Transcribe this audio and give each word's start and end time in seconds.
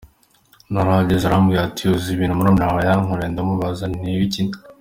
Narahageze 0.71 1.23
arambwira 1.25 1.61
ati 1.67 1.81
‘uzi 1.93 2.09
ibintu 2.13 2.37
murumuna 2.37 2.65
wawe 2.69 2.81
yankoreye’ 2.89 3.29
ndamubaza 3.31 3.83
nti 3.87 3.97
ni 4.03 4.11
ibiki? 4.15 4.43